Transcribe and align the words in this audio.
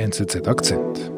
NZZ 0.00 0.48
Akzent. 0.48 1.12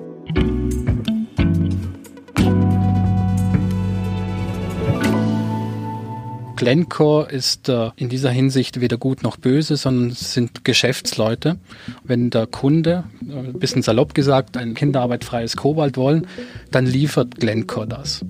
Glencore 6.56 7.30
ist 7.30 7.68
äh, 7.68 7.90
in 7.94 8.08
dieser 8.08 8.30
Hinsicht 8.30 8.80
weder 8.80 8.96
gut 8.96 9.22
noch 9.22 9.36
böse, 9.36 9.76
sondern 9.76 10.08
es 10.10 10.34
sind 10.34 10.64
Geschäftsleute. 10.64 11.58
Wenn 12.02 12.30
der 12.30 12.48
Kunde, 12.48 13.04
äh, 13.24 13.32
ein 13.32 13.52
bisschen 13.60 13.82
salopp 13.82 14.14
gesagt, 14.14 14.56
ein 14.56 14.74
kinderarbeitfreies 14.74 15.56
Kobalt 15.56 15.96
wollen, 15.96 16.26
dann 16.72 16.84
liefert 16.84 17.36
Glencore 17.36 17.86
das. 17.86 18.24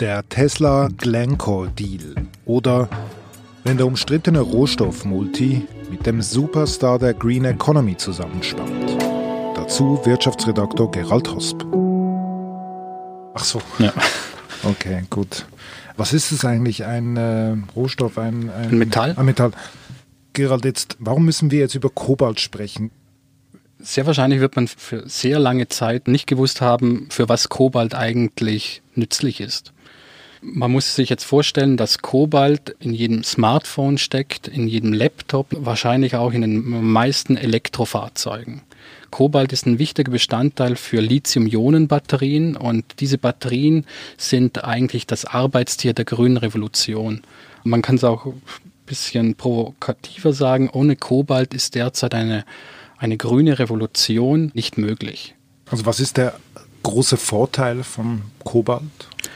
Der 0.00 0.28
Tesla-Glencore-Deal 0.28 2.16
oder 2.44 2.88
wenn 3.62 3.76
der 3.76 3.86
umstrittene 3.86 4.40
Rohstoffmulti 4.40 5.62
mit 5.90 6.06
dem 6.06 6.22
Superstar 6.22 6.98
der 6.98 7.14
Green 7.14 7.44
Economy 7.44 7.96
zusammenspannt. 7.96 8.96
Dazu 9.54 10.00
Wirtschaftsredaktor 10.04 10.90
Gerald 10.90 11.32
Hosp. 11.32 11.62
Ach 13.34 13.44
so. 13.44 13.60
Ja. 13.78 13.92
Okay, 14.62 15.04
gut. 15.10 15.46
Was 15.96 16.12
ist 16.12 16.32
es 16.32 16.44
eigentlich? 16.44 16.84
Ein 16.84 17.16
äh, 17.16 17.56
Rohstoff, 17.74 18.18
ein, 18.18 18.50
ein, 18.50 18.70
ein 18.70 18.78
Metall? 18.78 19.14
Ein 19.16 19.26
Metall. 19.26 19.52
Gerald, 20.32 20.64
jetzt, 20.64 20.96
warum 20.98 21.24
müssen 21.24 21.50
wir 21.50 21.60
jetzt 21.60 21.74
über 21.74 21.88
Kobalt 21.88 22.40
sprechen? 22.40 22.90
Sehr 23.78 24.06
wahrscheinlich 24.06 24.40
wird 24.40 24.56
man 24.56 24.68
für 24.68 25.08
sehr 25.08 25.38
lange 25.38 25.68
Zeit 25.68 26.08
nicht 26.08 26.26
gewusst 26.26 26.60
haben, 26.60 27.08
für 27.10 27.28
was 27.28 27.48
Kobalt 27.48 27.94
eigentlich 27.94 28.82
nützlich 28.94 29.40
ist. 29.40 29.72
Man 30.42 30.70
muss 30.70 30.94
sich 30.94 31.08
jetzt 31.08 31.24
vorstellen, 31.24 31.76
dass 31.76 31.98
Kobalt 31.98 32.76
in 32.80 32.92
jedem 32.92 33.24
Smartphone 33.24 33.98
steckt, 33.98 34.48
in 34.48 34.68
jedem 34.68 34.92
Laptop, 34.92 35.48
wahrscheinlich 35.50 36.16
auch 36.16 36.32
in 36.32 36.42
den 36.42 36.92
meisten 36.92 37.36
Elektrofahrzeugen. 37.36 38.62
Kobalt 39.10 39.52
ist 39.52 39.66
ein 39.66 39.78
wichtiger 39.78 40.10
Bestandteil 40.10 40.76
für 40.76 41.00
Lithium-Ionen-Batterien 41.00 42.56
und 42.56 42.84
diese 43.00 43.18
Batterien 43.18 43.86
sind 44.16 44.64
eigentlich 44.64 45.06
das 45.06 45.24
Arbeitstier 45.24 45.94
der 45.94 46.04
grünen 46.04 46.36
Revolution. 46.36 47.22
Man 47.64 47.82
kann 47.82 47.96
es 47.96 48.04
auch 48.04 48.26
ein 48.26 48.42
bisschen 48.84 49.34
provokativer 49.34 50.32
sagen, 50.32 50.68
ohne 50.70 50.96
Kobalt 50.96 51.54
ist 51.54 51.74
derzeit 51.74 52.14
eine, 52.14 52.44
eine 52.98 53.16
grüne 53.16 53.58
Revolution 53.58 54.50
nicht 54.54 54.76
möglich. 54.76 55.34
Also 55.70 55.86
was 55.86 55.98
ist 55.98 56.16
der 56.16 56.38
große 56.82 57.16
Vorteil 57.16 57.82
von 57.82 58.22
Kobalt? 58.44 58.82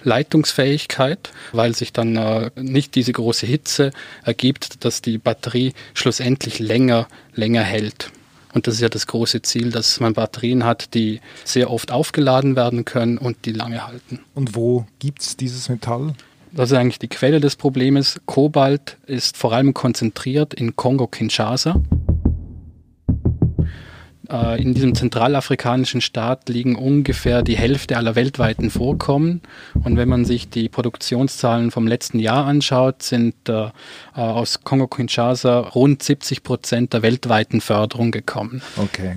Leitungsfähigkeit, 0.02 1.30
weil 1.52 1.74
sich 1.74 1.92
dann 1.92 2.16
äh, 2.16 2.50
nicht 2.56 2.94
diese 2.94 3.12
große 3.12 3.46
Hitze 3.46 3.92
ergibt, 4.24 4.84
dass 4.84 5.02
die 5.02 5.18
Batterie 5.18 5.72
schlussendlich 5.94 6.58
länger, 6.58 7.08
länger 7.34 7.62
hält. 7.62 8.10
Und 8.52 8.66
das 8.66 8.74
ist 8.74 8.80
ja 8.80 8.88
das 8.88 9.06
große 9.06 9.42
Ziel, 9.42 9.70
dass 9.70 10.00
man 10.00 10.14
Batterien 10.14 10.64
hat, 10.64 10.94
die 10.94 11.20
sehr 11.44 11.70
oft 11.70 11.92
aufgeladen 11.92 12.56
werden 12.56 12.84
können 12.84 13.16
und 13.16 13.44
die 13.44 13.52
lange 13.52 13.86
halten. 13.86 14.20
Und 14.34 14.56
wo 14.56 14.86
gibt 14.98 15.22
es 15.22 15.36
dieses 15.36 15.68
Metall? 15.68 16.14
Das 16.52 16.72
ist 16.72 16.76
eigentlich 16.76 16.98
die 16.98 17.08
Quelle 17.08 17.40
des 17.40 17.54
Problems. 17.54 18.20
Kobalt 18.26 18.96
ist 19.06 19.36
vor 19.36 19.52
allem 19.52 19.72
konzentriert 19.72 20.52
in 20.52 20.74
Kongo-Kinshasa. 20.74 21.80
Äh, 24.30 24.62
in 24.62 24.74
diesem 24.74 24.94
zentralafrikanischen 24.94 26.00
Staat 26.00 26.48
liegen 26.48 26.76
ungefähr 26.76 27.42
die 27.42 27.56
Hälfte 27.56 27.96
aller 27.96 28.14
weltweiten 28.14 28.70
Vorkommen. 28.70 29.42
Und 29.82 29.96
wenn 29.96 30.08
man 30.08 30.24
sich 30.24 30.48
die 30.48 30.68
Produktionszahlen 30.68 31.70
vom 31.70 31.86
letzten 31.86 32.20
Jahr 32.20 32.46
anschaut, 32.46 33.02
sind 33.02 33.48
äh, 33.48 33.64
äh 33.64 33.70
aus 34.14 34.62
Kongo-Kinshasa 34.62 35.60
rund 35.60 36.02
70 36.02 36.42
Prozent 36.42 36.92
der 36.92 37.02
weltweiten 37.02 37.60
Förderung 37.60 38.12
gekommen. 38.12 38.62
Okay. 38.76 39.16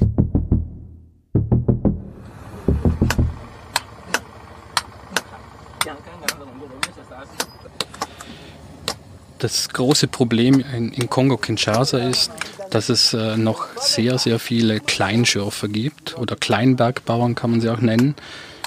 Das 9.37 9.67
große 9.67 10.07
Problem 10.07 10.63
in, 10.73 10.93
in 10.93 11.09
Kongo-Kinshasa 11.09 11.97
ist, 11.97 12.31
dass 12.73 12.89
es 12.89 13.13
äh, 13.13 13.37
noch 13.37 13.67
sehr, 13.77 14.17
sehr 14.17 14.39
viele 14.39 14.79
Kleinschürfer 14.79 15.67
gibt 15.67 16.17
oder 16.17 16.35
Kleinbergbauern 16.35 17.35
kann 17.35 17.51
man 17.51 17.61
sie 17.61 17.69
auch 17.69 17.81
nennen. 17.81 18.15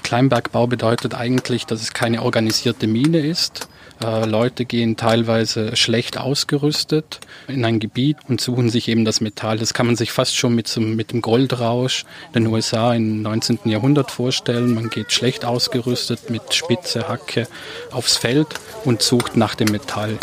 Kleinbergbau 0.02 0.68
bedeutet 0.68 1.14
eigentlich, 1.14 1.66
dass 1.66 1.82
es 1.82 1.92
keine 1.92 2.22
organisierte 2.22 2.86
Mine 2.86 3.18
ist. 3.18 3.68
Äh, 4.00 4.24
Leute 4.26 4.64
gehen 4.64 4.96
teilweise 4.96 5.74
schlecht 5.74 6.18
ausgerüstet 6.18 7.18
in 7.48 7.64
ein 7.64 7.80
Gebiet 7.80 8.18
und 8.28 8.40
suchen 8.40 8.70
sich 8.70 8.86
eben 8.86 9.04
das 9.04 9.20
Metall. 9.20 9.58
Das 9.58 9.74
kann 9.74 9.86
man 9.86 9.96
sich 9.96 10.12
fast 10.12 10.36
schon 10.36 10.54
mit, 10.54 10.68
so, 10.68 10.80
mit 10.80 11.12
dem 11.12 11.20
Goldrausch 11.22 12.04
in 12.32 12.44
den 12.44 12.52
USA 12.52 12.94
im 12.94 13.22
19. 13.22 13.60
Jahrhundert 13.64 14.12
vorstellen. 14.12 14.74
Man 14.74 14.90
geht 14.90 15.12
schlecht 15.12 15.44
ausgerüstet 15.44 16.30
mit 16.30 16.54
Spitze, 16.54 17.08
Hacke 17.08 17.48
aufs 17.90 18.16
Feld 18.16 18.48
und 18.84 19.02
sucht 19.02 19.36
nach 19.36 19.56
dem 19.56 19.72
Metall. 19.72 20.18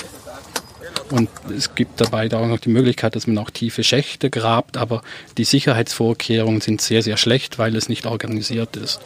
Und 1.09 1.29
es 1.55 1.75
gibt 1.75 2.01
dabei 2.01 2.31
auch 2.33 2.47
noch 2.47 2.59
die 2.59 2.69
Möglichkeit, 2.69 3.15
dass 3.15 3.27
man 3.27 3.37
auch 3.37 3.49
tiefe 3.49 3.83
Schächte 3.83 4.29
grabt, 4.29 4.77
aber 4.77 5.01
die 5.37 5.43
Sicherheitsvorkehrungen 5.43 6.61
sind 6.61 6.81
sehr, 6.81 7.01
sehr 7.01 7.17
schlecht, 7.17 7.59
weil 7.59 7.75
es 7.75 7.89
nicht 7.89 8.05
organisiert 8.05 8.75
ist. 8.75 8.99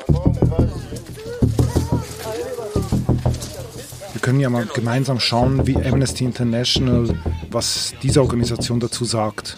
Wir 4.14 4.22
können 4.22 4.40
ja 4.40 4.50
mal 4.50 4.66
gemeinsam 4.66 5.20
schauen, 5.20 5.68
wie 5.68 5.76
Amnesty 5.76 6.26
International, 6.26 7.10
was 7.50 7.94
diese 8.04 8.22
Organisation 8.22 8.80
dazu 8.80 9.06
sagt. 9.06 9.58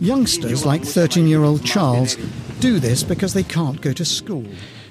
Youngsters 0.00 0.64
like 0.64 0.82
13-year-old 0.82 1.62
Charles 1.64 2.16
do 2.60 2.78
this 2.78 3.04
because 3.04 3.34
they 3.34 3.42
can't 3.44 3.80
go 3.82 3.92
to 3.92 4.04
school. 4.04 4.44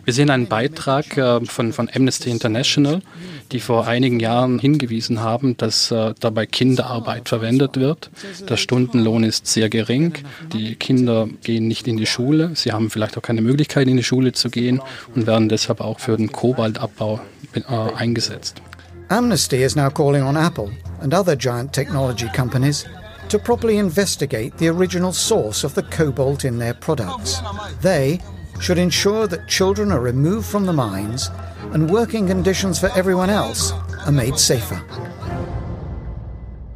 Wir 0.09 0.13
sehen 0.15 0.31
einen 0.31 0.47
Beitrag 0.47 1.17
äh, 1.17 1.45
von, 1.45 1.71
von 1.71 1.87
Amnesty 1.93 2.31
International, 2.31 3.03
die 3.51 3.59
vor 3.59 3.85
einigen 3.85 4.19
Jahren 4.19 4.57
hingewiesen 4.57 5.21
haben, 5.21 5.55
dass 5.55 5.91
äh, 5.91 6.15
dabei 6.19 6.47
Kinderarbeit 6.47 7.29
verwendet 7.29 7.77
wird. 7.77 8.09
Der 8.49 8.57
Stundenlohn 8.57 9.23
ist 9.23 9.45
sehr 9.45 9.69
gering. 9.69 10.13
Die 10.51 10.73
Kinder 10.73 11.27
gehen 11.43 11.67
nicht 11.67 11.87
in 11.87 11.97
die 11.97 12.07
Schule. 12.07 12.53
Sie 12.55 12.71
haben 12.71 12.89
vielleicht 12.89 13.19
auch 13.19 13.21
keine 13.21 13.43
Möglichkeit, 13.43 13.87
in 13.87 13.97
die 13.97 14.03
Schule 14.03 14.31
zu 14.31 14.49
gehen 14.49 14.81
und 15.13 15.27
werden 15.27 15.47
deshalb 15.47 15.79
auch 15.79 15.99
für 15.99 16.17
den 16.17 16.31
Kobaltabbau 16.31 17.19
äh, 17.53 17.61
eingesetzt. 17.95 18.63
Amnesty 19.09 19.57
is 19.57 19.75
now 19.75 19.91
calling 19.91 20.23
on 20.23 20.35
Apple 20.35 20.71
and 21.01 21.13
other 21.13 21.35
giant 21.35 21.71
technology 21.71 22.29
companies 22.35 22.83
to 23.27 23.37
properly 23.37 23.77
investigate 23.77 24.57
the 24.57 24.69
original 24.69 25.13
source 25.13 25.63
of 25.63 25.75
the 25.75 25.83
cobalt 25.83 26.45
in 26.45 26.57
their 26.57 26.73
products. 26.73 27.43
They 27.83 28.19
should 28.59 28.77
ensure 28.77 29.27
that 29.27 29.47
children 29.47 29.91
are 29.91 30.01
removed 30.01 30.45
from 30.45 30.65
the 30.65 30.73
mines 30.73 31.29
and 31.73 31.89
working 31.89 32.27
conditions 32.27 32.79
for 32.79 32.89
everyone 32.97 33.29
else 33.29 33.71
are 34.05 34.11
made 34.11 34.37
safer. 34.37 34.81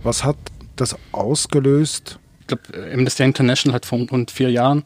Was 0.03 0.21
hat 0.21 0.38
das 0.75 0.95
ausgelöst? 1.11 2.19
Ich 2.44 2.48
glaube, 2.48 2.92
Amnesty 2.94 3.24
International 3.24 3.74
hat 3.74 3.86
vor 3.86 4.00
rund 4.00 4.30
vier 4.30 4.52
Jahren 4.52 4.84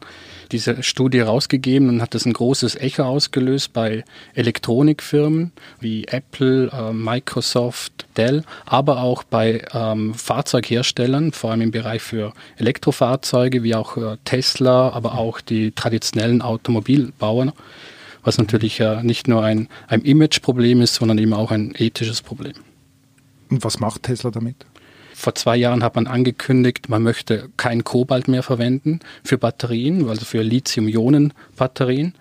diese 0.52 0.84
Studie 0.84 1.18
rausgegeben 1.18 1.88
und 1.88 2.00
hat 2.00 2.14
das 2.14 2.24
ein 2.24 2.32
großes 2.32 2.76
Echo 2.76 3.02
ausgelöst 3.02 3.72
bei 3.72 4.04
Elektronikfirmen 4.34 5.50
wie 5.80 6.04
Apple, 6.04 6.70
äh, 6.72 6.92
Microsoft, 6.92 8.06
Dell, 8.16 8.44
aber 8.64 9.02
auch 9.02 9.24
bei 9.24 9.64
ähm, 9.74 10.14
Fahrzeugherstellern, 10.14 11.32
vor 11.32 11.50
allem 11.50 11.62
im 11.62 11.70
Bereich 11.72 12.00
für 12.00 12.32
Elektrofahrzeuge 12.58 13.64
wie 13.64 13.74
auch 13.74 13.96
äh, 13.96 14.16
Tesla, 14.24 14.90
aber 14.90 15.18
auch 15.18 15.40
die 15.40 15.72
traditionellen 15.72 16.42
Automobilbauer, 16.42 17.52
was 18.22 18.38
natürlich 18.38 18.78
äh, 18.78 19.02
nicht 19.02 19.26
nur 19.26 19.42
ein, 19.42 19.68
ein 19.88 20.02
Imageproblem 20.02 20.80
ist, 20.80 20.94
sondern 20.94 21.18
eben 21.18 21.32
auch 21.34 21.50
ein 21.50 21.74
ethisches 21.76 22.22
Problem. 22.22 22.54
Und 23.50 23.64
was 23.64 23.80
macht 23.80 24.04
Tesla 24.04 24.30
damit? 24.30 24.64
Vor 25.18 25.34
zwei 25.34 25.56
Jahren 25.56 25.82
hat 25.82 25.96
man 25.96 26.06
angekündigt, 26.06 26.88
man 26.88 27.02
möchte 27.02 27.48
kein 27.56 27.82
Kobalt 27.82 28.28
mehr 28.28 28.44
verwenden 28.44 29.00
für 29.24 29.36
Batterien, 29.36 30.08
also 30.08 30.24
für 30.24 30.42
Lithium-Ionen-Batterien. 30.42 32.14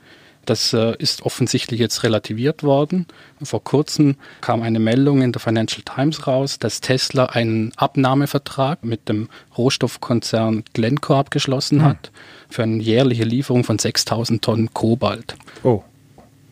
Das 0.48 0.74
äh, 0.74 0.96
ist 0.98 1.22
offensichtlich 1.22 1.80
jetzt 1.80 2.02
relativiert 2.02 2.64
worden. 2.64 3.06
Vor 3.44 3.64
kurzem 3.64 4.16
kam 4.42 4.64
eine 4.64 4.80
Meldung 4.80 5.22
in 5.22 5.32
der 5.32 5.40
Financial 5.40 5.84
Times 5.84 6.26
raus, 6.26 6.58
dass 6.58 6.82
Tesla 6.82 7.26
einen 7.26 7.72
Abnahmevertrag 7.76 8.84
mit 8.84 9.08
dem 9.10 9.30
Rohstoffkonzern 9.56 10.64
Glencore 10.74 11.20
abgeschlossen 11.20 11.82
hm. 11.82 11.86
hat 11.90 12.12
für 12.50 12.64
eine 12.64 12.82
jährliche 12.82 13.26
Lieferung 13.26 13.64
von 13.64 13.78
6000 13.78 14.42
Tonnen 14.42 14.74
Kobalt. 14.74 15.36
Oh, 15.62 15.84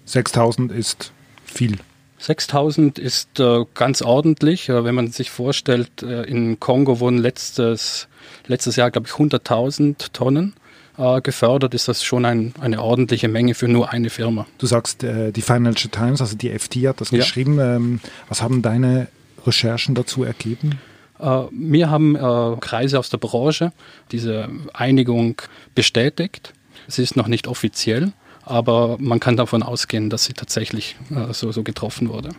6000 0.06 0.72
ist 0.72 1.12
viel. 1.44 1.80
6000 2.26 2.98
ist 2.98 3.40
äh, 3.40 3.66
ganz 3.76 4.02
ordentlich. 4.02 4.70
Äh, 4.70 4.84
wenn 4.84 4.96
man 4.96 5.12
sich 5.12 5.30
vorstellt, 5.30 6.02
äh, 6.02 6.24
in 6.24 6.60
Kongo 6.60 7.00
wurden 7.00 7.20
letztes, 7.20 8.08
letztes 8.48 8.76
Jahr, 8.76 8.90
glaube 8.90 9.08
ich, 9.08 9.14
100.000 9.14 10.12
Tonnen 10.12 10.54
äh, 10.98 11.22
gefördert, 11.22 11.76
ist 11.76 11.88
das 11.88 12.04
schon 12.04 12.26
ein, 12.26 12.54
eine 12.60 12.82
ordentliche 12.82 13.28
Menge 13.28 13.54
für 13.54 13.68
nur 13.68 13.92
eine 13.92 14.10
Firma. 14.10 14.48
Du 14.58 14.66
sagst, 14.66 15.04
äh, 15.04 15.32
die 15.32 15.42
Financial 15.42 15.90
Times, 15.90 16.20
also 16.20 16.36
die 16.36 16.50
FT 16.58 16.76
hat 16.88 17.00
das 17.00 17.12
ja. 17.12 17.20
geschrieben. 17.20 17.60
Ähm, 17.60 18.00
was 18.28 18.42
haben 18.42 18.64
deine 18.64 19.08
Recherchen 19.46 19.94
dazu 19.94 20.24
ergeben? 20.24 20.80
Äh, 21.20 21.44
mir 21.52 21.90
haben 21.92 22.18
Kreise 22.60 22.98
aus 23.00 23.10
der 23.10 23.20
Branche 23.20 23.72
diese 24.12 24.50
Einigung 24.74 25.42
bestätigt 25.76 26.54
Sie 26.88 27.04
ist 27.04 27.16
noch 27.16 27.28
nicht 27.28 27.48
offiziell, 27.48 28.12
aber 28.46 28.98
man 29.00 29.20
kann 29.20 29.36
davon 29.36 29.64
ausgehen, 29.64 30.10
dass 30.10 30.26
sie 30.26 30.34
tatsächlich 30.34 30.96
äh, 31.10 31.34
so, 31.34 31.52
so 31.52 31.64
getroffen 31.64 32.10
wurde. 32.10 32.30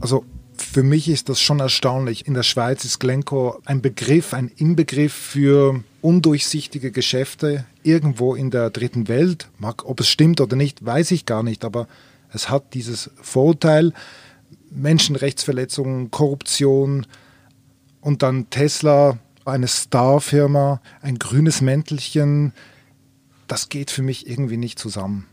Also 0.00 0.24
für 0.56 0.82
mich 0.82 1.08
ist 1.08 1.28
das 1.28 1.40
schon 1.40 1.60
erstaunlich. 1.60 2.26
In 2.26 2.34
der 2.34 2.42
Schweiz 2.42 2.84
ist 2.84 2.98
Glencore 2.98 3.60
ein 3.64 3.80
Begriff, 3.80 4.34
ein 4.34 4.50
Inbegriff 4.56 5.12
für 5.12 5.82
undurchsichtige 6.00 6.90
Geschäfte 6.90 7.64
irgendwo 7.82 8.34
in 8.34 8.50
der 8.50 8.70
dritten 8.70 9.08
Welt. 9.08 9.48
Mag, 9.58 9.86
ob 9.86 10.00
es 10.00 10.08
stimmt 10.08 10.40
oder 10.40 10.56
nicht, 10.56 10.84
weiß 10.84 11.10
ich 11.12 11.26
gar 11.26 11.42
nicht, 11.42 11.64
aber 11.64 11.86
es 12.32 12.50
hat 12.50 12.74
dieses 12.74 13.10
Vorteil, 13.22 13.92
Menschenrechtsverletzungen, 14.70 16.10
Korruption 16.10 17.06
und 18.00 18.22
dann 18.22 18.50
Tesla, 18.50 19.18
eine 19.44 19.68
Starfirma, 19.68 20.80
ein 21.02 21.18
grünes 21.18 21.60
Mäntelchen. 21.60 22.52
Das 23.46 23.68
geht 23.68 23.90
für 23.90 24.02
mich 24.02 24.28
irgendwie 24.28 24.56
nicht 24.56 24.78
zusammen. 24.78 25.26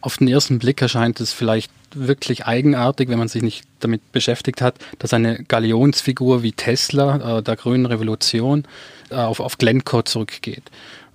Auf 0.00 0.16
den 0.18 0.28
ersten 0.28 0.58
Blick 0.58 0.80
erscheint 0.80 1.20
es 1.20 1.32
vielleicht 1.32 1.70
wirklich 1.94 2.46
eigenartig, 2.46 3.08
wenn 3.08 3.18
man 3.18 3.28
sich 3.28 3.42
nicht 3.42 3.64
damit 3.80 4.12
beschäftigt 4.12 4.62
hat, 4.62 4.76
dass 4.98 5.12
eine 5.12 5.42
Galionsfigur 5.44 6.42
wie 6.42 6.52
Tesla 6.52 7.38
äh, 7.38 7.42
der 7.42 7.56
grünen 7.56 7.86
Revolution 7.86 8.64
äh, 9.10 9.16
auf, 9.16 9.40
auf 9.40 9.58
Glencore 9.58 10.04
zurückgeht. 10.04 10.62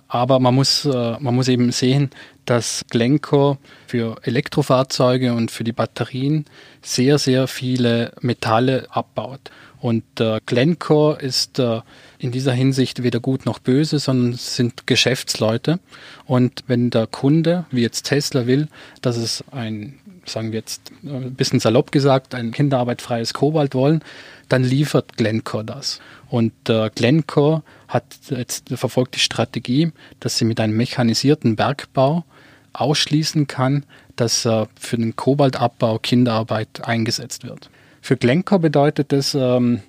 Aber 0.08 0.38
man 0.38 0.54
muss, 0.54 0.84
äh, 0.84 1.16
man 1.18 1.34
muss 1.34 1.48
eben 1.48 1.72
sehen, 1.72 2.10
dass 2.44 2.84
Glencore 2.90 3.58
für 3.88 4.16
Elektrofahrzeuge 4.22 5.34
und 5.34 5.50
für 5.50 5.64
die 5.64 5.72
Batterien 5.72 6.44
sehr, 6.80 7.18
sehr 7.18 7.48
viele 7.48 8.12
Metalle 8.20 8.86
abbaut. 8.90 9.50
Und 9.86 10.18
äh, 10.18 10.40
Glencore 10.46 11.20
ist 11.20 11.60
äh, 11.60 11.80
in 12.18 12.32
dieser 12.32 12.52
Hinsicht 12.52 13.04
weder 13.04 13.20
gut 13.20 13.46
noch 13.46 13.60
böse, 13.60 14.00
sondern 14.00 14.32
sind 14.32 14.88
Geschäftsleute. 14.88 15.78
Und 16.24 16.64
wenn 16.66 16.90
der 16.90 17.06
Kunde, 17.06 17.66
wie 17.70 17.82
jetzt 17.82 18.02
Tesla 18.02 18.48
will, 18.48 18.66
dass 19.00 19.16
es 19.16 19.44
ein, 19.52 20.00
sagen 20.24 20.50
wir 20.50 20.58
jetzt 20.58 20.90
ein 21.04 21.34
bisschen 21.34 21.60
salopp 21.60 21.92
gesagt, 21.92 22.34
ein 22.34 22.50
kinderarbeitfreies 22.50 23.32
Kobalt 23.32 23.76
wollen, 23.76 24.02
dann 24.48 24.64
liefert 24.64 25.16
Glencore 25.16 25.64
das. 25.64 26.00
Und 26.30 26.68
äh, 26.68 26.90
Glencore 26.92 27.62
hat 27.86 28.06
jetzt 28.30 28.70
verfolgt 28.70 29.14
die 29.14 29.20
Strategie, 29.20 29.92
dass 30.18 30.36
sie 30.36 30.46
mit 30.46 30.58
einem 30.58 30.76
mechanisierten 30.76 31.54
Bergbau 31.54 32.24
ausschließen 32.72 33.46
kann, 33.46 33.84
dass 34.16 34.46
äh, 34.46 34.66
für 34.76 34.96
den 34.96 35.14
Kobaltabbau 35.14 36.00
Kinderarbeit 36.00 36.82
eingesetzt 36.82 37.44
wird. 37.44 37.70
Für 38.06 38.16
Glencore 38.16 38.60
bedeutet 38.60 39.10
das, 39.10 39.34
ähm, 39.34 39.82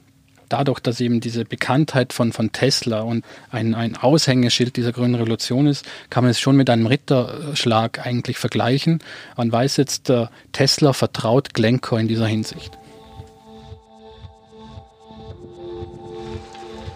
dadurch, 0.49 0.79
dass 0.79 0.99
eben 0.99 1.19
diese 1.19 1.45
Bekanntheit 1.45 2.13
von, 2.13 2.33
von 2.33 2.51
Tesla 2.51 3.01
und 3.01 3.23
ein, 3.51 3.75
ein 3.75 3.95
Aushängeschild 3.95 4.75
dieser 4.75 4.91
grünen 4.91 5.13
Revolution 5.13 5.67
ist, 5.67 5.85
kann 6.09 6.23
man 6.23 6.31
es 6.31 6.39
schon 6.39 6.55
mit 6.55 6.67
einem 6.71 6.87
Ritterschlag 6.87 8.03
eigentlich 8.07 8.39
vergleichen. 8.39 9.03
Man 9.37 9.51
weiß 9.51 9.77
jetzt, 9.77 10.09
äh, 10.09 10.25
Tesla 10.51 10.93
vertraut 10.93 11.53
Glencore 11.53 12.01
in 12.01 12.07
dieser 12.07 12.25
Hinsicht. 12.25 12.75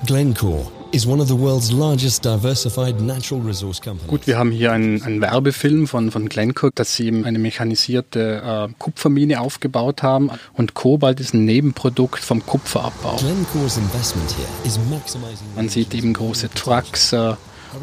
Glencore 0.07 0.71
is 0.91 1.07
one 1.07 1.21
of 1.21 1.27
the 1.27 1.37
world's 1.37 1.71
largest 1.71 2.25
diversified 2.25 3.01
natural 3.01 3.41
resource 3.41 3.79
companies. 3.81 4.09
Gut, 4.09 4.27
wir 4.27 4.37
haben 4.37 4.51
hier 4.51 4.71
einen, 4.73 5.01
einen 5.03 5.21
Werbefilm 5.21 5.87
von, 5.87 6.11
von 6.11 6.27
Glencore, 6.27 6.71
dass 6.75 6.95
sie 6.95 7.07
eben 7.07 7.25
eine 7.25 7.39
mechanisierte 7.39 8.69
äh, 8.69 8.73
Kupfermine 8.77 9.39
aufgebaut 9.39 10.03
haben 10.03 10.29
und 10.53 10.73
Kobalt 10.73 11.19
ist 11.19 11.33
ein 11.33 11.45
Nebenprodukt 11.45 12.23
vom 12.23 12.45
Kupferabbau. 12.45 13.15
Glencore's 13.17 13.77
investment 13.77 14.29
here 14.31 14.47
is 14.65 14.77
maximizing 14.89 15.47
Man 15.55 15.69
sieht 15.69 15.93
eben 15.93 16.13
große 16.13 16.49
Trucks 16.49 17.13
äh, 17.13 17.35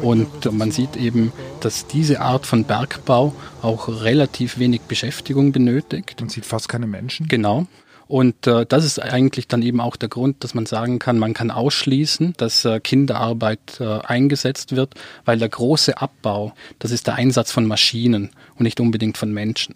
und 0.03 0.51
man 0.51 0.71
sieht 0.71 0.95
eben, 0.95 1.31
dass 1.61 1.87
diese 1.87 2.21
Art 2.21 2.45
von 2.45 2.63
Bergbau 2.63 3.33
auch 3.63 3.87
relativ 3.87 4.59
wenig 4.59 4.81
Beschäftigung 4.81 5.51
benötigt. 5.51 6.19
Man 6.19 6.29
sieht 6.29 6.45
fast 6.45 6.69
keine 6.69 6.85
Menschen. 6.85 7.27
Genau. 7.27 7.65
Und 8.09 8.47
äh, 8.47 8.65
das 8.65 8.85
ist 8.85 8.99
eigentlich 8.99 9.47
dann 9.47 9.61
eben 9.61 9.79
auch 9.79 9.95
der 9.95 10.09
Grund, 10.09 10.43
dass 10.43 10.55
man 10.55 10.65
sagen 10.65 10.97
kann, 10.97 11.19
man 11.19 11.35
kann 11.35 11.51
ausschließen, 11.51 12.33
dass 12.37 12.65
äh, 12.65 12.79
Kinderarbeit 12.79 13.79
äh, 13.79 13.99
eingesetzt 13.99 14.75
wird, 14.75 14.95
weil 15.25 15.37
der 15.37 15.49
große 15.49 16.01
Abbau, 16.01 16.53
das 16.79 16.89
ist 16.89 17.05
der 17.05 17.13
Einsatz 17.13 17.51
von 17.51 17.67
Maschinen 17.67 18.31
und 18.55 18.61
nicht 18.63 18.79
unbedingt 18.79 19.19
von 19.19 19.31
Menschen. 19.31 19.75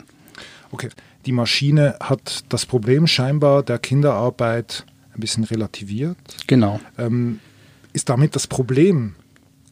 Okay, 0.72 0.90
die 1.28 1.32
Maschine 1.32 1.96
hat 2.00 2.44
das 2.50 2.66
Problem 2.66 3.06
scheinbar 3.06 3.62
der 3.62 3.78
Kinderarbeit 3.78 4.84
ein 5.14 5.20
bisschen 5.20 5.44
relativiert. 5.44 6.18
Genau. 6.48 6.80
Ähm, 6.98 7.40
ist 7.94 8.10
damit 8.10 8.36
das 8.36 8.48
Problem 8.48 9.14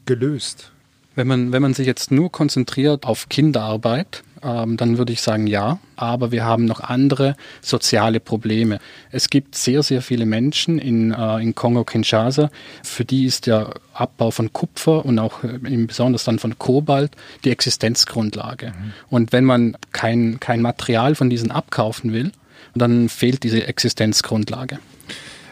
gelöst? 0.06 0.72
Wenn 1.16 1.28
man, 1.28 1.52
wenn 1.52 1.62
man 1.62 1.74
sich 1.74 1.88
jetzt 1.88 2.12
nur 2.12 2.32
konzentriert 2.32 3.06
auf 3.06 3.28
Kinderarbeit, 3.30 4.24
ähm, 4.44 4.78
dann 4.78 4.98
würde 4.98 5.14
ich 5.14 5.22
sagen 5.22 5.48
ja. 5.48 5.80
Aber 5.96 6.32
wir 6.32 6.46
haben 6.46 6.66
noch 6.66 6.80
andere 6.80 7.36
soziale 7.62 8.20
Probleme. 8.20 8.80
Es 9.12 9.30
gibt 9.30 9.56
sehr, 9.56 9.84
sehr 9.84 10.02
viele 10.02 10.26
Menschen 10.26 10.80
in, 10.80 11.12
äh, 11.12 11.38
in 11.38 11.54
Kongo-Kinshasa, 11.54 12.50
für 12.84 13.06
die 13.06 13.26
ist 13.26 13.48
der 13.48 13.76
Abbau 13.94 14.32
von 14.32 14.52
Kupfer 14.54 15.06
und 15.06 15.20
auch 15.20 15.44
äh, 15.44 15.60
besonders 15.86 16.24
dann 16.24 16.40
von 16.40 16.58
Kobalt 16.58 17.12
die 17.44 17.52
Existenzgrundlage. 17.52 18.68
Mhm. 18.68 18.94
Und 19.10 19.32
wenn 19.32 19.46
man 19.46 19.78
kein, 19.92 20.40
kein 20.40 20.62
Material 20.62 21.16
von 21.16 21.30
diesen 21.30 21.52
abkaufen 21.52 22.14
will, 22.14 22.32
dann 22.74 23.10
fehlt 23.10 23.44
diese 23.44 23.68
Existenzgrundlage. 23.68 24.80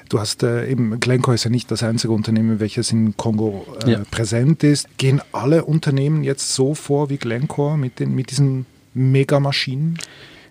Du 0.09 0.19
hast 0.19 0.41
äh, 0.41 0.67
eben, 0.67 0.99
Glencore 0.99 1.35
ist 1.35 1.43
ja 1.43 1.51
nicht 1.51 1.69
das 1.69 1.83
einzige 1.83 2.11
Unternehmen, 2.13 2.59
welches 2.59 2.91
in 2.91 3.15
Kongo 3.15 3.65
äh, 3.85 3.91
ja. 3.91 4.01
präsent 4.09 4.63
ist. 4.63 4.87
Gehen 4.97 5.21
alle 5.31 5.65
Unternehmen 5.65 6.23
jetzt 6.23 6.55
so 6.55 6.73
vor 6.73 7.11
wie 7.11 7.17
Glencore 7.17 7.77
mit, 7.77 7.99
den, 7.99 8.15
mit 8.15 8.31
diesen 8.31 8.65
Megamaschinen? 8.95 9.99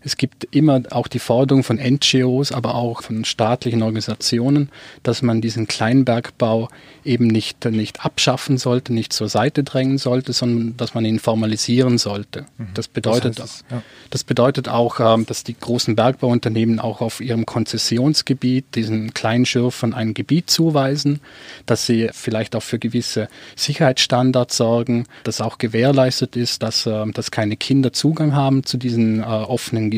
Es 0.08 0.16
gibt 0.16 0.48
immer 0.52 0.80
auch 0.88 1.06
die 1.06 1.18
Forderung 1.18 1.62
von 1.62 1.76
NGOs, 1.76 2.50
aber 2.50 2.76
auch 2.76 3.02
von 3.02 3.26
staatlichen 3.26 3.82
Organisationen, 3.82 4.70
dass 5.02 5.20
man 5.20 5.42
diesen 5.42 5.68
Kleinbergbau 5.68 6.70
eben 7.04 7.26
nicht, 7.26 7.66
nicht 7.66 8.06
abschaffen 8.06 8.56
sollte, 8.56 8.94
nicht 8.94 9.12
zur 9.12 9.28
Seite 9.28 9.64
drängen 9.64 9.98
sollte, 9.98 10.32
sondern 10.32 10.78
dass 10.78 10.94
man 10.94 11.04
ihn 11.04 11.18
formalisieren 11.18 11.98
sollte. 11.98 12.46
Mhm. 12.56 12.68
Das 12.72 12.88
bedeutet, 12.88 13.38
das, 13.38 13.64
ja. 13.70 13.82
das 14.08 14.24
bedeutet 14.24 14.66
auch, 14.70 14.98
ähm, 14.98 15.26
dass 15.26 15.44
die 15.44 15.54
großen 15.58 15.94
Bergbauunternehmen 15.94 16.80
auch 16.80 17.02
auf 17.02 17.20
ihrem 17.20 17.44
Konzessionsgebiet 17.44 18.76
diesen 18.76 19.12
Kleinschürfern 19.12 19.92
ein 19.92 20.14
Gebiet 20.14 20.48
zuweisen, 20.48 21.20
dass 21.66 21.84
sie 21.84 22.08
vielleicht 22.14 22.56
auch 22.56 22.62
für 22.62 22.78
gewisse 22.78 23.28
Sicherheitsstandards 23.56 24.56
sorgen, 24.56 25.04
dass 25.24 25.42
auch 25.42 25.58
gewährleistet 25.58 26.34
ist, 26.34 26.62
dass, 26.62 26.86
ähm, 26.86 27.12
dass 27.12 27.30
keine 27.30 27.58
Kinder 27.58 27.92
Zugang 27.92 28.34
haben 28.34 28.64
zu 28.64 28.78
diesen 28.78 29.20
äh, 29.20 29.24
offenen 29.24 29.90
Gebieten. 29.90 29.97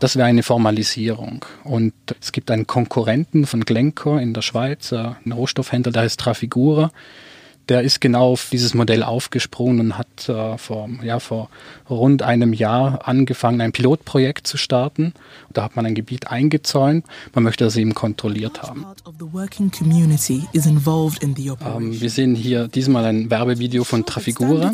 Das 0.00 0.16
wäre 0.16 0.26
eine 0.26 0.42
Formalisierung. 0.42 1.44
Und 1.64 1.92
es 2.20 2.32
gibt 2.32 2.50
einen 2.50 2.66
Konkurrenten 2.66 3.46
von 3.46 3.64
Glencore 3.64 4.22
in 4.22 4.34
der 4.34 4.42
Schweiz, 4.42 4.92
äh, 4.92 5.10
ein 5.24 5.32
Rohstoffhändler, 5.32 5.92
der 5.92 6.02
heißt 6.02 6.20
Trafigura. 6.20 6.90
Der 7.68 7.82
ist 7.82 8.00
genau 8.00 8.32
auf 8.32 8.48
dieses 8.50 8.72
Modell 8.72 9.02
aufgesprungen 9.02 9.80
und 9.80 9.98
hat 9.98 10.28
äh, 10.28 10.56
vor, 10.56 10.88
ja, 11.02 11.18
vor 11.20 11.50
rund 11.90 12.22
einem 12.22 12.54
Jahr 12.54 13.06
angefangen, 13.06 13.60
ein 13.60 13.72
Pilotprojekt 13.72 14.46
zu 14.46 14.56
starten. 14.56 15.12
Da 15.52 15.64
hat 15.64 15.76
man 15.76 15.84
ein 15.84 15.94
Gebiet 15.94 16.30
eingezäunt. 16.30 17.04
Man 17.34 17.44
möchte 17.44 17.64
das 17.64 17.76
eben 17.76 17.94
kontrolliert 17.94 18.62
haben. 18.62 18.86
Ähm, 21.76 22.00
wir 22.00 22.10
sehen 22.10 22.34
hier 22.34 22.68
diesmal 22.68 23.04
ein 23.04 23.30
Werbevideo 23.30 23.84
von 23.84 24.06
Trafigura. 24.06 24.72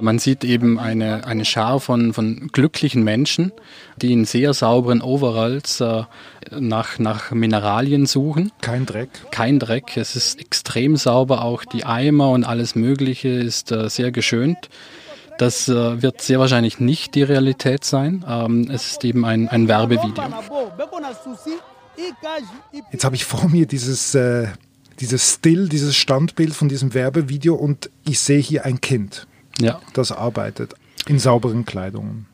Man 0.00 0.18
sieht 0.18 0.44
eben 0.44 0.78
eine, 0.78 1.26
eine 1.26 1.44
Schar 1.44 1.80
von, 1.80 2.12
von 2.12 2.48
glücklichen 2.52 3.04
Menschen, 3.04 3.52
die 3.96 4.12
in 4.12 4.24
sehr 4.24 4.54
sauberen 4.54 5.02
Overalls 5.02 5.80
äh, 5.80 6.04
nach, 6.50 6.98
nach 6.98 7.30
Mineralien 7.30 8.06
suchen. 8.06 8.52
Kein 8.60 8.86
Dreck. 8.86 9.10
Kein 9.30 9.58
Dreck. 9.58 9.96
Es 9.96 10.16
ist 10.16 10.40
extrem 10.40 10.96
sauber. 10.96 11.44
Auch 11.44 11.64
die 11.64 11.84
Eimer 11.84 12.30
und 12.30 12.44
alles 12.44 12.74
Mögliche 12.74 13.28
ist 13.28 13.72
äh, 13.72 13.88
sehr 13.88 14.10
geschönt. 14.10 14.68
Das 15.38 15.68
äh, 15.68 16.02
wird 16.02 16.20
sehr 16.20 16.38
wahrscheinlich 16.38 16.80
nicht 16.80 17.14
die 17.14 17.22
Realität 17.22 17.84
sein. 17.84 18.24
Ähm, 18.28 18.70
es 18.70 18.92
ist 18.92 19.04
eben 19.04 19.24
ein, 19.24 19.48
ein 19.48 19.68
Werbevideo. 19.68 20.22
Jetzt 22.92 23.04
habe 23.04 23.16
ich 23.16 23.24
vor 23.24 23.48
mir 23.48 23.66
dieses, 23.66 24.14
äh, 24.14 24.48
dieses 25.00 25.34
Still, 25.34 25.68
dieses 25.68 25.96
Standbild 25.96 26.54
von 26.54 26.68
diesem 26.68 26.92
Werbevideo 26.94 27.54
und 27.54 27.90
ich 28.04 28.20
sehe 28.20 28.40
hier 28.40 28.64
ein 28.64 28.80
Kind 28.80 29.26
ja. 29.64 29.80
das 29.92 30.12
arbeitet 30.12 30.74
in 31.06 31.18
sauberen 31.18 31.64
Kleidungen. 31.64 32.26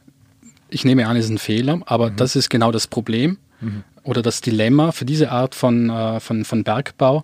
Ich 0.68 0.85
nehme 0.85 1.06
an, 1.06 1.16
es 1.16 1.26
ist 1.26 1.30
ein 1.30 1.38
Fehler, 1.38 1.80
aber 1.87 2.11
mhm. 2.11 2.16
das 2.16 2.37
ist 2.37 2.50
genau 2.50 2.73
das 2.73 2.87
Problem 2.87 3.38
mhm. 3.61 3.85
oder 4.02 4.23
das 4.23 4.40
Dilemma 4.40 4.92
für 4.92 5.04
diese 5.04 5.30
Art 5.30 5.54
von, 5.54 5.90
äh, 5.90 6.21
von, 6.21 6.45
von 6.45 6.64
Bergbau. 6.64 7.23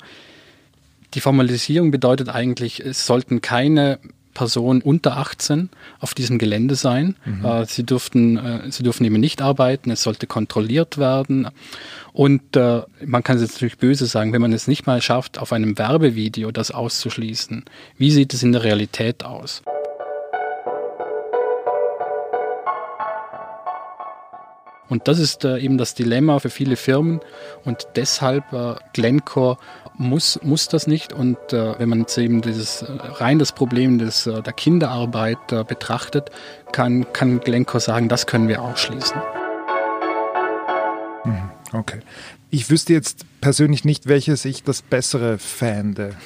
Die 1.15 1.21
Formalisierung 1.21 1.91
bedeutet 1.91 2.29
eigentlich, 2.29 2.81
es 2.81 3.07
sollten 3.07 3.41
keine 3.41 3.99
Person 4.35 4.81
unter 4.81 5.19
18 5.19 5.69
auf 6.01 6.15
diesem 6.15 6.39
Gelände 6.39 6.75
sein. 6.75 7.17
Mhm. 7.25 7.45
Äh, 7.45 7.67
sie, 7.67 7.85
durften, 7.85 8.39
äh, 8.39 8.71
sie 8.71 8.83
dürfen 8.83 9.05
eben 9.05 9.21
nicht 9.21 9.43
arbeiten, 9.43 9.91
es 9.91 10.03
sollte 10.03 10.27
kontrolliert 10.27 10.99
werden. 10.99 11.49
Und 12.13 12.57
äh, 12.57 12.83
man 13.05 13.23
kann 13.23 13.37
es 13.37 13.43
jetzt 13.43 13.55
natürlich 13.55 13.79
böse 13.79 14.07
sagen, 14.07 14.33
wenn 14.33 14.41
man 14.41 14.53
es 14.53 14.69
nicht 14.69 14.87
mal 14.87 15.03
schafft, 15.03 15.39
auf 15.39 15.53
einem 15.53 15.77
Werbevideo 15.79 16.51
das 16.51 16.71
auszuschließen, 16.71 17.65
wie 17.99 18.11
sieht 18.11 18.33
es 18.35 18.43
in 18.43 18.53
der 18.53 18.65
Realität 18.65 19.25
aus? 19.25 19.63
Und 24.93 25.09
das 25.09 25.19
ist 25.19 25.47
äh, 25.47 25.57
eben 25.57 25.79
das 25.79 25.95
Dilemma 25.95 26.39
für 26.39 26.51
viele 26.51 26.77
Firmen 26.77 27.21
und 27.65 27.87
deshalb 27.97 28.53
äh, 28.53 28.75
Glencore 28.93 29.57
muss, 29.97 30.39
muss 30.43 30.69
das 30.69 30.87
nicht. 30.87 31.15
Und 31.15 31.39
äh, 31.55 31.79
wenn 31.79 31.89
man 31.89 32.01
jetzt 32.01 32.19
eben 32.19 32.43
dieses 32.43 32.85
rein 33.01 33.39
das 33.39 33.53
Problem 33.53 33.99
des, 33.99 34.25
der 34.25 34.53
Kinderarbeit 34.53 35.67
betrachtet, 35.67 36.31
kann, 36.73 37.11
kann 37.15 37.41
Glencore 37.41 37.81
sagen, 37.81 38.11
das 38.11 38.27
können 38.27 38.49
wir 38.49 38.61
ausschließen. 38.61 39.17
Mhm, 41.25 41.51
okay. 41.73 42.01
Ich 42.51 42.69
wüsste 42.69 42.93
jetzt 42.93 43.25
persönlich 43.41 43.87
nicht, 43.87 44.09
welches 44.09 44.45
ich 44.45 44.63
das 44.63 44.83
bessere 44.83 45.39
fände. 45.39 46.17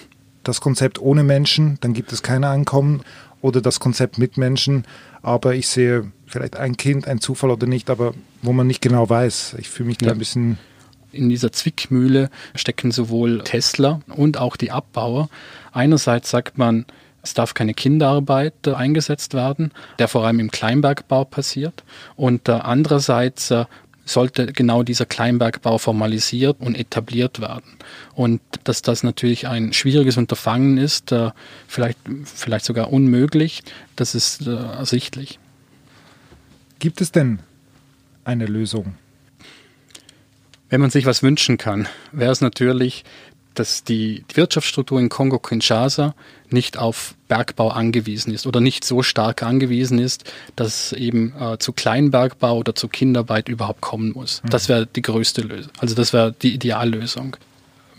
Das 0.42 0.60
Konzept 0.60 1.00
ohne 1.00 1.22
Menschen, 1.22 1.78
dann 1.82 1.92
gibt 1.92 2.12
es 2.12 2.24
kein 2.24 2.42
Einkommen, 2.42 3.02
oder 3.46 3.60
das 3.60 3.78
Konzept 3.78 4.18
mit 4.18 4.36
Menschen, 4.36 4.84
aber 5.22 5.54
ich 5.54 5.68
sehe 5.68 6.10
vielleicht 6.26 6.56
ein 6.56 6.76
Kind, 6.76 7.06
ein 7.06 7.20
Zufall 7.20 7.50
oder 7.50 7.68
nicht, 7.68 7.90
aber 7.90 8.12
wo 8.42 8.52
man 8.52 8.66
nicht 8.66 8.82
genau 8.82 9.08
weiß. 9.08 9.54
Ich 9.58 9.68
fühle 9.68 9.86
mich 9.86 9.98
ja. 10.00 10.08
da 10.08 10.12
ein 10.14 10.18
bisschen 10.18 10.58
in 11.12 11.28
dieser 11.28 11.52
Zwickmühle 11.52 12.28
stecken 12.56 12.90
sowohl 12.90 13.42
Tesla 13.44 14.00
und 14.08 14.36
auch 14.36 14.56
die 14.56 14.72
Abbauer. 14.72 15.28
Einerseits 15.72 16.28
sagt 16.28 16.58
man, 16.58 16.86
es 17.22 17.34
darf 17.34 17.54
keine 17.54 17.74
Kinderarbeit 17.74 18.66
äh, 18.66 18.74
eingesetzt 18.74 19.32
werden, 19.32 19.70
der 20.00 20.08
vor 20.08 20.26
allem 20.26 20.40
im 20.40 20.50
Kleinbergbau 20.50 21.24
passiert. 21.24 21.84
Und 22.16 22.48
äh, 22.48 22.52
andererseits 22.52 23.52
äh, 23.52 23.64
sollte 24.06 24.46
genau 24.46 24.82
dieser 24.82 25.04
Kleinbergbau 25.04 25.78
formalisiert 25.78 26.60
und 26.60 26.76
etabliert 26.76 27.40
werden. 27.40 27.76
Und 28.14 28.40
dass 28.64 28.80
das 28.80 29.02
natürlich 29.02 29.48
ein 29.48 29.72
schwieriges 29.72 30.16
Unterfangen 30.16 30.78
ist, 30.78 31.12
äh, 31.12 31.32
vielleicht, 31.66 31.98
vielleicht 32.24 32.64
sogar 32.64 32.92
unmöglich, 32.92 33.62
das 33.96 34.14
ist 34.14 34.46
äh, 34.46 34.54
ersichtlich. 34.54 35.38
Gibt 36.78 37.00
es 37.00 37.12
denn 37.12 37.40
eine 38.24 38.46
Lösung? 38.46 38.94
Wenn 40.68 40.80
man 40.80 40.90
sich 40.90 41.04
was 41.04 41.22
wünschen 41.22 41.58
kann, 41.58 41.88
wäre 42.12 42.32
es 42.32 42.40
natürlich, 42.40 43.04
dass 43.58 43.84
die 43.84 44.24
Wirtschaftsstruktur 44.32 45.00
in 45.00 45.08
Kongo-Kinshasa 45.08 46.14
nicht 46.50 46.78
auf 46.78 47.14
Bergbau 47.28 47.68
angewiesen 47.68 48.32
ist 48.32 48.46
oder 48.46 48.60
nicht 48.60 48.84
so 48.84 49.02
stark 49.02 49.42
angewiesen 49.42 49.98
ist, 49.98 50.30
dass 50.54 50.92
es 50.92 50.92
eben 50.92 51.34
äh, 51.38 51.58
zu 51.58 51.72
Kleinbergbau 51.72 52.58
oder 52.58 52.74
zu 52.74 52.88
Kinderarbeit 52.88 53.48
überhaupt 53.48 53.80
kommen 53.80 54.12
muss. 54.12 54.42
Mhm. 54.42 54.50
Das 54.50 54.68
wäre 54.68 54.86
die 54.86 55.02
größte 55.02 55.42
Lösung. 55.42 55.72
Also 55.78 55.94
das 55.94 56.12
wäre 56.12 56.34
die 56.40 56.54
Ideallösung. 56.54 57.36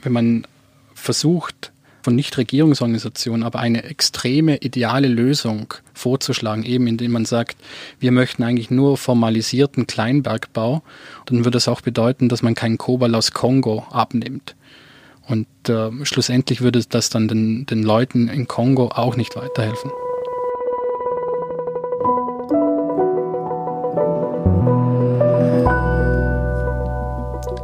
Wenn 0.01 0.13
man 0.13 0.47
versucht, 0.93 1.71
von 2.07 2.15
Nichtregierungsorganisationen 2.15 3.43
aber 3.43 3.59
eine 3.59 3.83
extreme 3.83 4.55
ideale 4.59 5.09
Lösung 5.09 5.73
vorzuschlagen, 5.93 6.63
eben 6.63 6.87
indem 6.87 7.11
man 7.11 7.25
sagt, 7.25 7.57
wir 7.99 8.13
möchten 8.13 8.43
eigentlich 8.43 8.71
nur 8.71 8.95
formalisierten 8.97 9.87
Kleinbergbau, 9.87 10.83
dann 11.25 11.39
würde 11.39 11.51
das 11.51 11.67
auch 11.67 11.81
bedeuten, 11.81 12.29
dass 12.29 12.41
man 12.41 12.55
keinen 12.55 12.77
Kobalt 12.77 13.13
aus 13.13 13.33
Kongo 13.33 13.85
abnimmt. 13.91 14.55
Und 15.27 15.47
äh, 15.67 16.05
schlussendlich 16.05 16.61
würde 16.61 16.81
das 16.87 17.09
dann 17.09 17.27
den, 17.27 17.65
den 17.65 17.83
Leuten 17.83 18.29
in 18.29 18.47
Kongo 18.47 18.87
auch 18.87 19.17
nicht 19.17 19.35
weiterhelfen. 19.35 19.91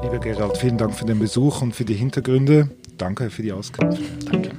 Lieber 0.03 0.20
Gerald, 0.20 0.58
vielen 0.58 0.77
Dank 0.77 0.93
für 0.93 1.05
den 1.05 1.20
Besuch 1.20 1.62
und 1.62 1.74
für 1.74 1.86
die 1.86 1.93
Hintergründe. 1.93 2.70
Danke 2.98 3.29
für 3.29 3.41
die 3.41 3.53
Auskunft. 3.53 4.01
Danke. 4.25 4.51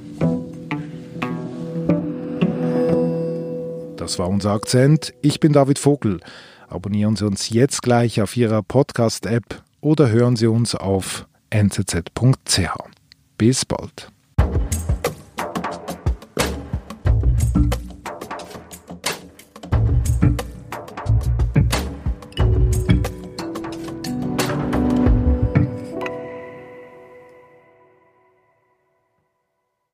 Das 3.97 4.19
war 4.19 4.27
unser 4.27 4.51
Akzent. 4.51 5.13
Ich 5.21 5.39
bin 5.39 5.53
David 5.53 5.79
Vogel. 5.79 6.19
Abonnieren 6.67 7.15
Sie 7.15 7.25
uns 7.25 7.49
jetzt 7.49 7.81
gleich 7.81 8.21
auf 8.21 8.35
Ihrer 8.35 8.63
Podcast-App 8.63 9.63
oder 9.81 10.09
hören 10.09 10.35
Sie 10.35 10.47
uns 10.47 10.75
auf 10.75 11.27
nzz.ch. 11.53 12.94
Bis 13.37 13.65
bald. 13.65 14.09